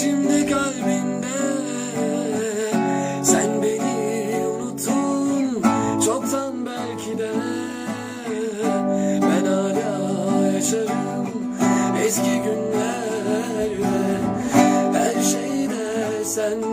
şimdi 0.00 0.50
kalbinde. 0.50 1.38
Sen 3.22 3.62
beni 3.62 4.46
unuttun 4.46 5.62
çoktan 6.04 6.66
belki 6.66 7.18
de. 7.18 7.30
Ben 9.22 9.46
hala 9.46 10.46
yaşarım 10.46 11.28
eski 12.06 12.42
günlerde. 12.42 13.90
Her 14.92 15.22
şeyde 15.22 16.24
sen 16.24 16.69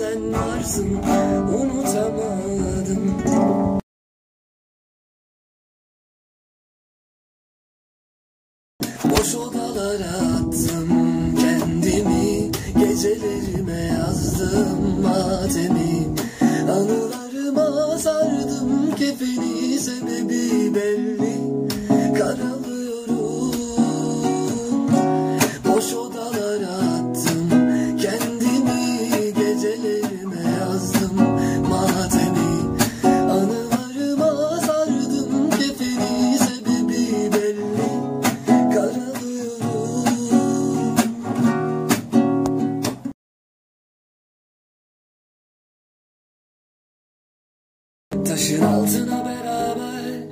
sen 0.00 0.32
varsın 0.32 0.98
unutamadım. 1.54 3.22
Boş 9.04 9.34
odalara 9.34 10.08
attım 10.08 10.88
kendimi 11.40 12.50
Gecelerime 12.78 13.80
yazdım. 13.98 15.02
Matemi 15.02 16.06
Anılarıma 16.70 17.98
sardım 17.98 18.94
kefeni 18.98 19.78
Sebebi 19.78 20.74
belli. 20.74 21.34
Karalıyorum 22.18 22.69
Taşın 48.30 48.62
altına 48.62 49.24
beraber 49.24 50.28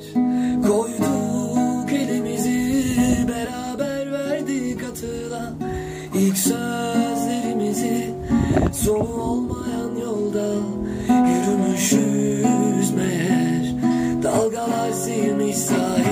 koyduk 0.68 1.92
elimizi. 1.92 2.84
Beraber 3.28 4.12
verdik 4.12 4.84
atıla 4.84 5.52
ilk 6.14 6.38
sözlerimizi. 6.38 8.14
Sonu 8.72 9.22
olmayan 9.22 9.96
yolda 10.02 10.54
yürümüşüz 11.08 12.90
meğer. 12.90 13.74
Dalgalar 14.22 14.92
silmiş 14.92 15.56
sahilden 15.56 16.07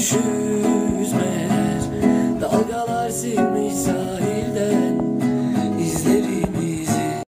üşümez 0.00 1.84
Dalgalar 2.40 3.10
silmiş 3.10 3.74
sahil. 3.74 4.29